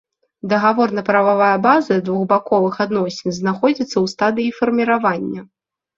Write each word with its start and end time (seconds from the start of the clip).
Дагаворна-прававая 0.53 1.57
база 1.67 1.95
двухбаковых 2.09 2.73
адносін 2.89 3.37
знаходзіцца 3.39 3.93
ў 4.03 4.15
стадыі 4.15 4.55
фарміравання. 4.61 5.41